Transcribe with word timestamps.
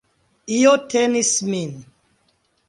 Io 0.59 0.71
tenis 0.93 1.31
min. 1.51 1.77